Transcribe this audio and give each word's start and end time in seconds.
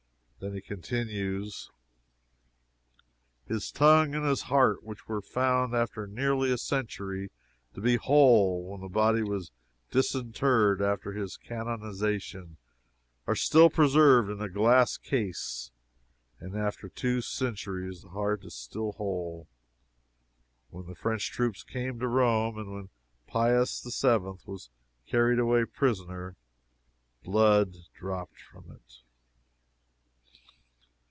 Then 0.43 0.55
he 0.55 0.61
continues: 0.61 1.69
"His 3.45 3.69
tongue 3.69 4.15
and 4.15 4.25
his 4.25 4.41
heart, 4.41 4.81
which 4.81 5.07
were 5.07 5.21
found 5.21 5.75
after 5.75 6.07
nearly 6.07 6.49
a 6.51 6.57
century 6.57 7.29
to 7.75 7.79
be 7.79 7.95
whole, 7.97 8.65
when 8.71 8.81
the 8.81 8.89
body 8.89 9.21
was 9.21 9.51
disinterred 9.91 10.79
before 10.79 11.11
his 11.11 11.37
canonization, 11.37 12.57
are 13.27 13.35
still 13.35 13.69
preserved 13.69 14.31
in 14.31 14.41
a 14.41 14.49
glass 14.49 14.97
case, 14.97 15.69
and 16.39 16.55
after 16.57 16.89
two 16.89 17.21
centuries 17.21 18.01
the 18.01 18.09
heart 18.09 18.43
is 18.43 18.55
still 18.55 18.93
whole. 18.93 19.47
When 20.71 20.87
the 20.87 20.95
French 20.95 21.29
troops 21.29 21.61
came 21.63 21.99
to 21.99 22.07
Rome, 22.07 22.57
and 22.57 22.71
when 22.73 22.89
Pius 23.27 23.79
VII. 23.83 24.17
was 24.47 24.71
carried 25.05 25.37
away 25.37 25.65
prisoner, 25.65 26.35
blood 27.23 27.75
dropped 27.93 28.39
from 28.41 28.71
it." 28.71 29.03